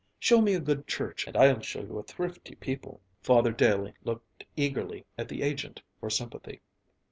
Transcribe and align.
Show 0.19 0.41
me 0.41 0.55
a 0.55 0.59
good 0.59 0.87
church 0.87 1.27
and 1.27 1.37
I'll 1.37 1.61
show 1.61 1.81
you 1.83 1.99
a 1.99 2.03
thrifty 2.03 2.55
people." 2.55 3.01
Father 3.21 3.51
Daley 3.51 3.93
looked 4.03 4.45
eagerly 4.57 5.05
at 5.15 5.27
the 5.29 5.43
agent 5.43 5.83
for 5.99 6.09
sympathy. 6.09 6.63